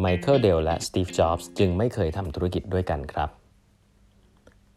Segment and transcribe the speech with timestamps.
[0.00, 3.30] ไมเคิล Dell และสตีฟจ็อบส์จึงไม่เคยทำธุรกิจด้วยกันครับ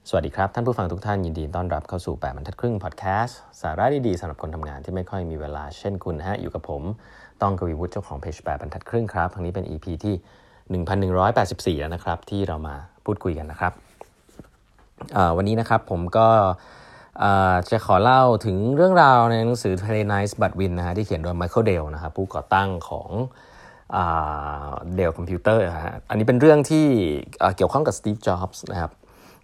[0.10, 6.84] สวัสดีครับ ท่านผู้ฟังทุกท่านยินดีต้อนรับเข้าสู่ 8บรรทัดครึ่งพอดแคสต์สาระดีๆสำหรับคนทำงานที่ไม่ค่อยมีเวลาเช่นคุณฮะอยู่กับผม
[7.42, 10.16] ต้องกวีวุฒิเจ้าของเพจแปดบรรทัดครึ่งครับทั้งนี้เป็น EP ที่
[11.78, 12.76] 1184 แล้วนะครับ ที่เรามา
[13.06, 13.74] พูดคุยกันนะครับ
[15.38, 16.28] วันนี้นะครับผมก็
[17.70, 23.10] จะขอเล่าถึงเรื่องราวในหนังสือ Play Nice But Win นะฮะที่เขียนโดย Michael Dell นะครับผู้ก่อตั้งของ
[24.96, 26.86] Dell คอมพิวเตอร์ฮะอันนี้เป็นเรื่องที่
[27.58, 28.92] เกี่ยวข้องกับสตีฟจ็อบส์นะครับ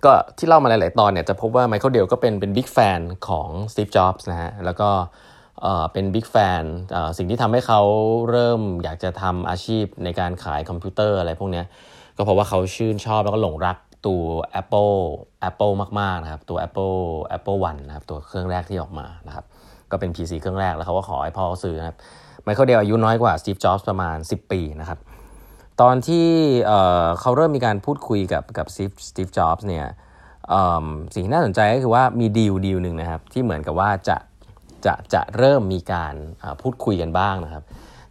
[0.05, 4.89] ก็ที่เล่ามาหลาย ๆ ตอนเนี่ยจะพบว่าไมเคิลเดลก็เป็นเป็น big fan ของสตีฟจ็อบส์นะฮะแล้วก็
[5.93, 6.63] เป็น big fan
[7.17, 7.81] สิ่งที่ทำให้เขา
[8.29, 11.63] เริ่มอยากจะทำอาชีพในการขายคอมพิวเตอร์อะไรพวกนี้
[12.17, 13.77] ก็เพราะว่าเขาชื่นชอบแล้วก็หลงรัก
[14.07, 14.23] ตัว
[14.61, 14.97] Apple
[15.49, 16.97] Apple มาก ๆ นะครับ ตัว Apple
[17.37, 19.45] Apple One นะครับ ตัวเครื่องแรกที่ออกมานะครับ
[19.91, 21.97] ก็เป็น PC เครื่องแรกแล้วเขาก็ขอให้พ่อซื้อนะครับ
[22.43, 24.99] ไมเคิลเดลอายุน้อยกว่าสตีฟจ็อบส์ประมาณ 10 ปีนะครับ
[25.81, 26.27] ตอนที่
[27.19, 29.85] เขาเริ่มมีการพูดคุยกับกับสตีฟจ็อบส์เนี่ย
[31.13, 34.17] สิ่งที่น่าสนใจก็คือว่ามีดีลดีลหนึ่งนะครับที่เหมือนกับว่าจะ
[34.85, 36.15] จะจะเริ่มมีการ
[36.61, 37.63] พูดคุยกันบ้างนะครับ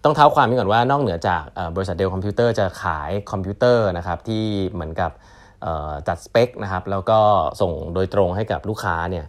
[0.05, 1.43] ต้องเท้าความนี้ก่อนว่านอกเหนือจาก
[1.77, 5.11] บริษัท Dell คอมพิวเตอร์จะขายคอมพิวเตอร์นะครับที่เหมือนกับ
[6.09, 7.19] จัดสเปคนะครับแล้วก็
[7.61, 9.25] ส่งโดยตรงให้กับลูกค้าเนี่ย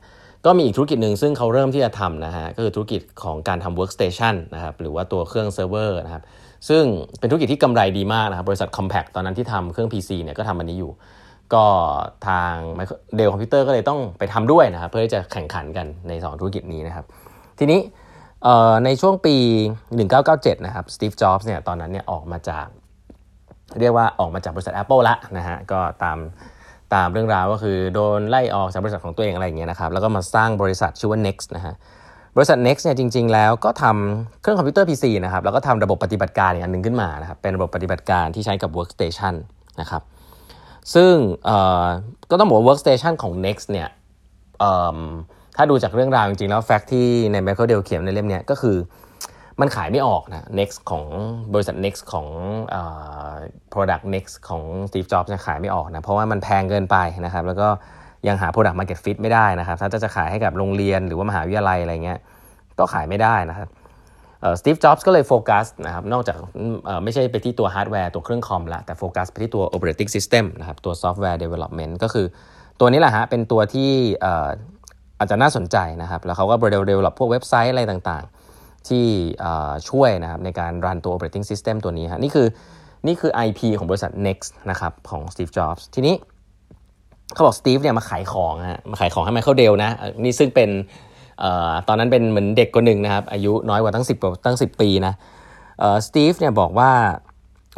[0.45, 6.23] ก็มีอีกธุรกิจหนึ่งซึ่งเขาเริ่มที่จะทำนะฮะก็คือธุรกิจของการทำ workstation นะครับหรือว่าตัวเครื่องเซิร์ฟเวอร์นะครับ
[6.69, 6.83] ซึ่ง
[7.19, 10.91] เป็นธุรกิจที่กำไรดีมากนะครับบริษัท Compaq ตอนนั้นที่ทำเครื่อง PC เนี่ยก็ทำอันนี้อยู่
[11.53, 11.65] ก็
[12.27, 12.53] ทาง
[13.15, 17.05] Dell คอมพิวเตอร์ก็เลยต้องไปทำด้วยนะครับเพื่อที่จะแข่งขันกันใน 2 ธุรกิจนี้นะครับ
[17.59, 17.79] ทีนี้
[18.85, 19.35] ในช่วงปี
[20.01, 22.67] 1997 นะครับสตีฟจ็อบส์เนี่ยตอนนั้นเนี่ยออกมาจาก
[23.79, 26.17] เรียกว่าออกมาจากบริษัท Apple ละนะฮะก็ตาม
[26.95, 31.75] ตามเรื่องราวก็คือโดนไล่ออกจากบริษัทของตัวเองอะไรอย่างเงี้ยนะครับแล้วก็มาสร้างบริษัทชื่อว่า Next นะฮะ
[32.37, 39.33] บริษัท Next เนี่ยจริง ๆ แล้วก็ทำเครื่องคอมพิวเตอร์ PC นะครับแล้วก็ทำระบบปฏิบัติการอีกอันหนึ่งขึ้นมานะครับเป็นระบบปฏิบัติการที่ใช้กับ Workstation
[39.81, 40.01] นะครับ
[40.93, 41.13] ซึ่ง
[42.29, 43.87] ก็ต้องบอกว่า Workstation ของ Next เนี่ย
[45.57, 48.77] ถ้าดูจากเรื่องราวจริง ๆ แล้ว fact ที่ใน Michael Dell เขียนในเล่มนี้ก็คือ
[49.61, 51.05] มันขายไม่ออกนะ Next ของ
[51.53, 52.27] บริษัท Next ของ
[53.73, 57.67] product Next ของ Steve Jobs จะขายไม่ออกนะ เพราะว่ามันแพงเกินไปนะครับ แล้วก็
[58.27, 62.19] ยังหา product market fit ไม่ได้นะครับ ถ้าจะขายให้กับโรงเรียนหรือว่ามหาวิทยาลัยอะไรเงี้ย
[62.79, 63.69] ก็ขายไม่ได้นะครับ
[64.59, 66.37] สตีฟ จ็อบส์ก็เลยโฟกัสนะครับ นอกจาก
[67.03, 72.25] ไม่ใช่ไปที่ตัวฮาร์ดแวร์ตัวเครื่องคอมละแต่โฟกัสไปที่ตัว operating system นะครับ ตัว software development ก็คือ
[72.79, 73.89] ตัวนี้แหละฮะ เป็นตัวที่
[75.19, 76.55] อาจจะน่าสนใจนะครับ แล้วเขาก็
[76.89, 78.25] develop พวกเว็บไซต์อะไรต่าง
[78.89, 79.05] ที่
[79.89, 82.47] ช่วยนะครับในการรันตัว operating system ตัวนี้ฮะนี่คือ
[83.07, 86.15] นี่คือ IP ของบริษัท Next นะครับของ Steve Jobs ทีนี้
[87.33, 89.91] เขาบอก Steve เนี่ยมาขายของฮะมาขายของให้ Michael Dell นะ
[90.23, 90.69] นี่ซึ่งเป็น
[91.87, 95.13] ตอนนั้นเป็นเหมือนเด็กคนหนึ่งนะครับ อายุน้อยกว่าตั้ง 10ตั้ง 10 ปีนะ
[96.07, 96.91] สตีฟเนี่ยบอกว่า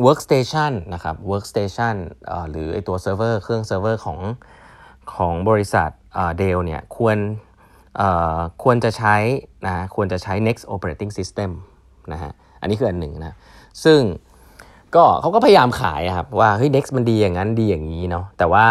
[0.05, 1.95] workstation นะครับ workstation
[2.49, 4.19] หรือไอตัวเซิร์ฟเวอร์เครื่องเซิร์ฟเวอร์ของ
[5.13, 5.89] ของบริษัท
[6.37, 7.17] Dell เนี่ยควร
[8.63, 9.15] ควรจะใช้
[9.67, 11.49] นะควรจะใช้ next operating system
[12.13, 12.31] นะฮะ
[12.61, 13.35] อันนี้คืออันหนึ่งนะ
[13.85, 14.01] ซึ่ง
[14.95, 18.65] ก็เขาก็พยายามขายครับว่าเฮ้ย next มันดีอย่างนั้นดีอย่างนี้เนาะแต่ว่า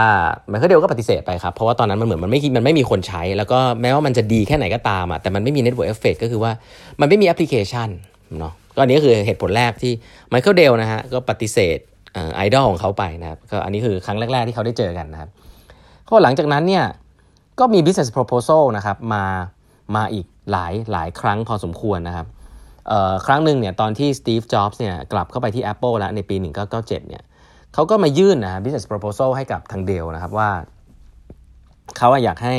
[0.53, 6.53] มันก็เดียวก็ปฏิเสธไปครับ เพราะว่าตอนนั้นมันเหมือนมันไม่มันไม่มีคนใช้ แล้วก็แม้ว่ามันจะดีแค่ไหนก็ตามอะแต่มันไม่มี network effect ก็คือว่า
[7.01, 7.89] มันไม่มีแอปพลิเคชัน
[8.39, 9.93] เนาะก็อันนี้คือเหตุผลแรกที่
[10.29, 11.79] ไมเคิลเดลนะฮะก็ปฏิเสธ
[12.35, 15.31] ไอดอลของเขาไปนะครับก็อันนี้คือครั้งแรก ๆที่เขาได้เจอกันนะครับ
[16.09, 16.85] ก็หลังจากนั้นเนี่ย
[17.59, 19.25] ก็มี business proposal นะครับมา
[19.97, 22.27] มาอีกหลายหลายครั้งพอสมควรนะครับ
[23.27, 27.23] ครั้งหนึ่งเนี่ยตอนที่ Steve Jobs เนี่ยกลับเข้าไปที่ Apple แล้วในปี 1997เนี่ย
[27.75, 30.51] เขาก็มายื่นนะ business proposal ให้กับทางเดลนะครับว่า
[31.97, 32.57] เขาอยากให้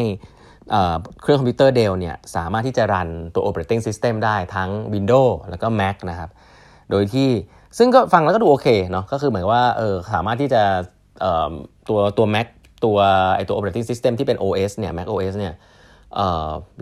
[1.21, 6.29] เครื่องคอมพิวเตอร์เดลเนี่ยสามารถที่จะรันตัว operating system ได้ทั้ง Windows แล้วก็ Mac นะครับ
[6.91, 7.29] โดยที่
[7.77, 10.63] ซึ่งก็ฟังแล้วก็ดูโอเคเนาะก็คือเหมือนว่าเออสามารถที่จะ
[11.89, 12.47] ตัวตัว Mac
[12.83, 12.97] ตัว
[13.35, 15.53] ไอตัว operating system ที่เป็น OS เนี่ย Mac OS เนี่ย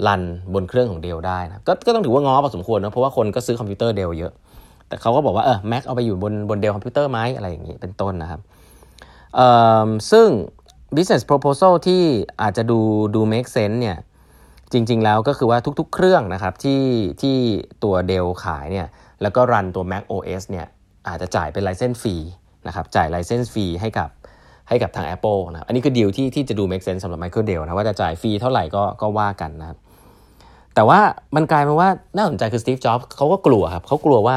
[0.07, 0.21] รัน
[0.53, 4.31] บนเครื่องของ Dell ได้นะกก็ต้องถือว่าง้อพอสมควรนะเพราะว่าคนก็ซื้อคอมพิวเตอร์ Dell เยอะ
[4.87, 8.39] แต่เขาก็บอกว่าเออ Mac เอาไปอยู่บนบน Dell คอมพิวเตอร์ไหมอะไรอย่างนี้เป็นต้นนะครับ
[10.11, 10.27] ซึ่ง
[10.95, 12.03] business proposal ที่
[12.41, 12.79] อาจจะดู
[13.15, 13.97] ดู make sense เนี่ย
[14.71, 16.83] จริง ๆ แล้วก็คือว่าทุกๆ เครื่องนะครับที่
[17.21, 17.37] ที่
[17.83, 18.87] ตัว Dell ขายเนี่ย
[19.21, 20.67] แล้วก็รันตัว Mac OS เนี่ย
[21.07, 22.15] อาจจะจ่ายเป็น license fee
[22.67, 24.09] นะครับจ่าย license fee ให้กับ
[24.69, 29.77] ให้กับทาง Apple นะอันนี้คือดีลที่ที่จะดู make sense สำหรับ Michael Dell นะว่าจะจ่าย fee เท่าไหร่ก็ก็ว่ากันนะครับ
[30.75, 30.99] แต่ว่า
[31.35, 34.35] มันกลายเป็นว่าน่าสนใจคือ Steve Jobs เขาก็กลัวครับเขากลัวว่า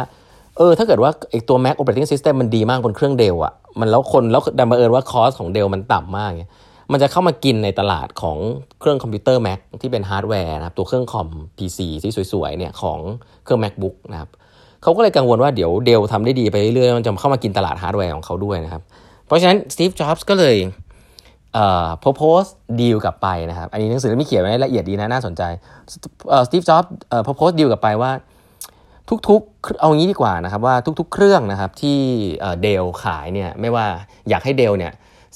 [0.56, 6.52] เออถ้าเกิดว่าไอตัว Mac Operating System มันดีมากบนเครื่อง Dell อะมันแล้วคนแล้วดันบังเอิญว่า cost ของ Dell มันต่ำมากเนี่ย
[6.92, 8.36] มันจะเข้ามากินในตลาดของ
[8.80, 11.28] เครื่องคอมพิวเตอร์ Mac ที่เป็นฮาร์ดแวร์นะครับตัวเครื่องคอม
[11.58, 12.98] PC ที่สวยๆเนี่ยของ
[13.44, 14.30] เครื่อง MacBook นะครับ
[14.82, 18.82] เขาก็เลยกังวลว่าเดี๋ยว Dell ทำได้ดีไปเรื่อยๆมันจะเข้ามากินตลาดฮาร์ดแวร์ของเขาด้วยนะครับ
[19.28, 20.56] เพราะฉะนั้นสตีฟจ็อบส์ก็เลย
[21.54, 22.42] propose
[22.80, 25.42] ดีลกลับไปนะครับ อันนี้หนังสือไม่เขียนไว้ละเอียดดีนะน่าสนใจ
[26.46, 28.12] สตีฟจ็อบส์ propose ดีลกลับไปว่า
[29.28, 31.98] ทุกๆ เอางี้ดีกว่านะครับว่าทุกๆ เครื่องนะครับที่
[32.62, 33.86] Dell ขายเนี่ยไม่ว่า
[34.28, 34.92] อยากให้ Dell เนี่ย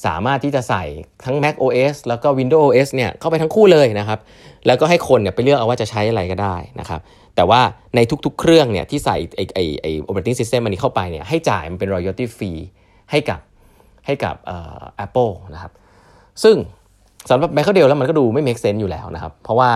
[0.07, 0.85] สามารถที่จะใส่
[1.25, 4.19] ทั้ง Mac OS แล้วก็ Windows OS เนี่ยเข้าไปทั้งคู่เลยนะครับ
[4.67, 7.01] แล้วก็ให้คนเนี่ยไปเลือกเอาว่าจะใช้อะไรก็ได้นะครับ
[7.37, 7.61] แต่ว่า
[7.97, 12.61] ในทุกๆ เครื่องเนี่ยที่ใส่ไอไอไอ operating system อันนี้เข้าไปเนี่ยให้จ่ายมันเป็น royalty fee
[13.11, 13.41] ให้กับ
[14.07, 15.73] ให้กับเอ่อ Apple นะครับ
[16.43, 16.57] ซึ่ง
[17.31, 19.71] สำหรับ Mac เดียวแล้วมันก็ดูไม่ make sense อยู่แล้วนะครับ เพราะว่า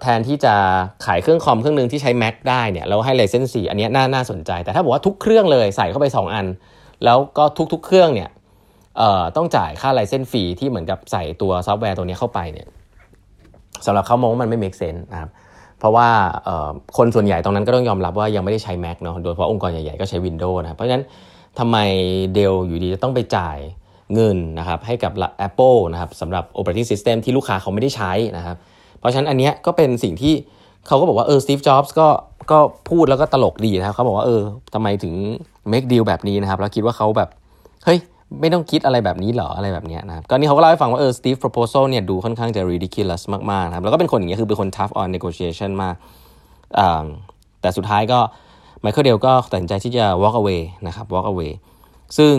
[0.00, 0.54] แทนที่จะ
[1.06, 6.46] ขายเครื่องคอมเครื่องนึงที่ใช้ Mac ได้เนี่ยเราให้ license 4อันนี้น่าน่าสนใจ แต่ถ้าบอกว่าทุกเครื่องเลยใส่เข้าไป 2 อัน
[7.04, 8.30] แล้วก็ทุกๆ เครื่องเนี่ย
[9.36, 12.66] ต้องจ่ายค่า license ฟรีที่เหมือนกับใส่ตัวซอฟต์แวร์ตัวนี้เข้าไปเนี่ย
[13.86, 15.30] สำหรับเขามองว่ามันไม่ make sense นะครับ
[15.78, 16.08] เพราะว่า
[16.96, 21.04] คนส่วนใหญ่ตรงนั้นก็ต้องยอมรับว่ายังไม่ได้ใช้ Mac เนาะโดยเฉพาะองค์กรใหญ่ๆก็ใช้ Windows นะเพราะฉะนั้น
[21.58, 21.76] ทำไม
[22.34, 23.58] เดลอยู่ดีจะต้องไปจ่าย
[24.14, 25.12] เงินนะครับให้กับ
[25.46, 28.56] Apple นะครับสำหรับ operating system ที่ลูกค้าเขาไม่ได้ใช้นะครับ
[28.98, 30.34] เพราะฉะนั้นอันนี้ก็เป็นสิ่งที่
[30.86, 32.08] เขาก็บอกว่าเออสตีฟจ็อบส์ก็
[32.50, 32.58] ก็
[32.90, 34.42] พูดแล้วก็ตลกดีนะครับเขาบอกว่าเออ
[34.74, 35.14] ทำไมถึง
[35.72, 37.28] make deal แบบนี้นะครับ แล้วคิดว่าเขาแบบ
[37.84, 37.98] เฮ้ย
[38.40, 45.94] ไม่ต้องคิดอะไรแบบนี้หรออะไรแบบนี้นะครับก็นี่เขาก็เล่าให้ฟังว่าเออ Steve proposal เนี่ยดูค่อนข้างจะ ridiculous มากๆนะครับแล้วก็เป็นคนอย่างเงี้ยคือเป็นคน tough on negotiation มาก
[47.60, 48.18] แต่สุดท้ายก็
[48.82, 51.52] ไมเคิลเดลก็ตัดสินใจที่จะ walk away นะครับ walk away
[52.18, 52.34] ซึ่ง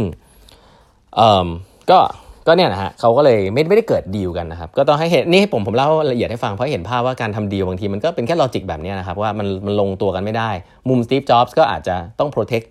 [1.91, 1.99] ก็
[2.47, 10.49] ก็เนี่ยนะฮะเขาก็เลยไม่ไม่ได้เกิดดีลกันนะครับ ก็ต้องให้เห็นนี่ให้ผมผมเล่าละเอียดให้ฟังเพราะเห็นภาพว่าการทำดีลบางทีมันก็เป็นแค่ logic แบบนี้นะครับ ว่ามันมันลงตัวกันไม่ได้
[10.89, 12.67] มุมสตีฟจ็อบส์ก็อาจจะต้อง protect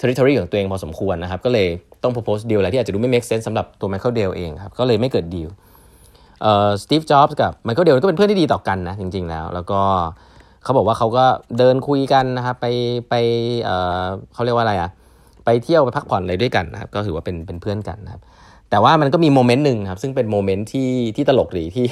[0.00, 1.66] territory ของตัวเองพอสมควรนะครับ ก็เลย
[2.02, 5.48] ต้อง propose deal อะไรที่อาจจะดูไม่ make sense สำหรับตัว Michael Dell เองครับก็เลยไม่เกิดดีล
[6.42, 9.80] เอ่อสตีฟจ็อบส์กับ Michael Dell ก็เป็นเพื่อนที่ดีต่อกันนะจริงๆแล้ว แล้วก็
[10.62, 11.24] เขาบอกว่าเขาก็
[11.58, 12.66] เดินคุยกันนะครับไป
[13.10, 13.14] ไป
[13.64, 14.90] เเขาเรียกว่าอะไรอะ
[15.44, 18.22] ไปเที่ยวไปพักผ่อนอะไรด้วยกันนะครับก็ถือว่าเป็นเป็นเพื่อนกันนะครับ
[18.70, 21.86] แต่ว่ามันก็มีโมเมนต์หนึ่งครับ ซึ่งเป็นโมเมนต์ที่ที่ตลกดีที่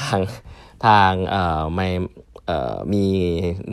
[0.00, 0.20] ทาง
[0.86, 1.88] ทางเอ่อไม่
[2.92, 3.04] มี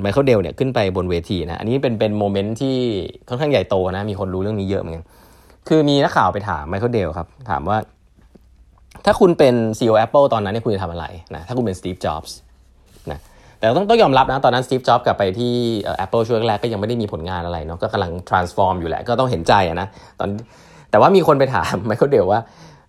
[0.02, 2.76] ไมเคิลเดลเนี่ยขึ้นไปบนเวทีนะ อันนี้เป็นเป็นโมเมนต์ที่
[3.28, 5.06] ค่อนข้างใหญ่โตนะ มีคนรู้เรื่องนี้เยอะเหมือนกัน
[5.68, 7.78] คือมีนักข่าวไปถามไมเคิลเดลครับ ถามว่า
[9.06, 11.06] ถ้าคุณเป็น CEO Apple ตอนนั้นเนี่ยคุณจะทำอะไร
[11.36, 12.36] นะ ถ้าคุณเป็นสตีฟจ็อบส์
[13.66, 15.54] แต่ต้องต้องยอมรับนะตอนนั้นสตีฟจ็อบกลับไปที่
[16.06, 19.88] Apple ช่วงแรกก็ยังไม่ได้มีผลงานอะไรเนาะก็กำลัง transform อยู่แหละก็ต้องเห็นใจนะ
[20.20, 20.30] ตอน
[20.92, 22.40] แต่ว่ามีคนไปถามไมเคิลเดลว่า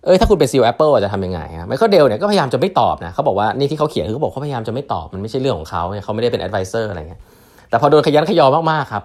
[0.05, 7.21] เออถ้าคุณเป็น CEO Apple จะทำยังไงครับไมเคิลเดลเนี่ยก็พยายามจะไม่ตอบนะเขาบอกว่านี่ที่เขาเขียนคือเขาบอกเขาพยายามจะไม่ตอบมันไม่ใช่เรื่องของเขาเขาไม่ได้เป็น advisor อะไรเงี้ย
[7.69, 9.03] แต่พอโดนคะยั้นคะยอมากๆครับ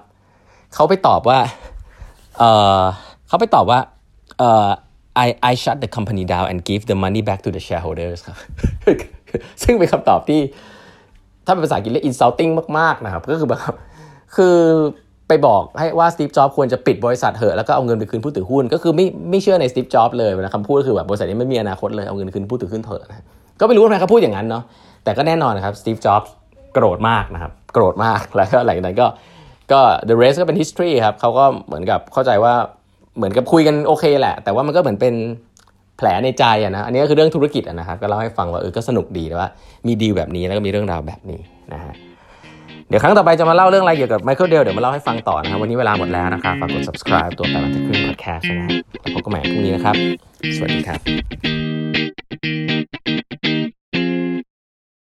[0.75, 1.39] เขาไปตอบว่า
[2.39, 2.45] เอ
[2.81, 2.83] อ
[3.29, 3.79] เขาไปตอบว่า
[4.39, 4.69] เออ
[5.27, 8.37] I I'd shut the company down and give the money back to the shareholders ครับ
[9.63, 10.41] ซึ่งเป็นคำตอบที่
[11.47, 13.61] ถ้าเป็นภาษาอังกฤษเรียก insulting มากๆนะครับก็คือแบบ
[14.37, 14.57] คือ
[15.29, 23.25] ไปบอกให้ว่าสตีฟจ็อบควรจะปิดบริษัทเหอะแล้วก็เอาเงินไปคืนผู้ถือหุ้น ก็คือไม่ไม่เชื่อในสตีฟจ็อบเลยนะคำพูดก็คือแบบบริษัทนี้ไม่มีอนาคตเลยเอาเงินคืนผู้ถือหุ้นเถอะนะ
[23.61, 24.63] ก็ไม่รู้ทำไมเขาพูดอย่างนั้นเนาะ
[25.05, 26.23] แต่ก็แน่นอนนะครับสตีฟจ็อบ
[26.75, 29.07] โกรธมากนะครับโกรธมากแล้วก็หลังจากนั้นก็
[29.73, 32.55] ก็ the rest ก็เป็น history ครับเขาก็เหมือนกับเข้าใจว่า
[33.17, 35.15] เหมือนกับคุยกันโอเคแหละ แต่ว่ามันก็เหมือนเป็น
[35.97, 39.49] แผลในใจอะนะอันนี้ก็คือเรื่องธุรกิจนะครับก็เล่าให้ฟังว่าเออก็สนุกดีว่า
[39.87, 41.41] มีดีลแบบนี้แล้วก็มีเรื่องราวแบบนี้
[41.73, 41.95] นะฮะ
[42.89, 48.71] เดี๋ยวครั้งต่อไปจะมาเล่าเรื่องอะไรเกี่ยวกับไมเคิลเดลเดี๋ยวมาเล่าให้ฟังต่อนะครับวันนี้เวลาหมดแล้วนะครับฝากกด subscribe ตัวแปดบรรทัดครึ่ง podcast นะฮะ
[49.01, 49.97] แล้วพบกันใหม่พรุ่งนี้นะครับ
[50.57, 51.01] สวัสดีครับ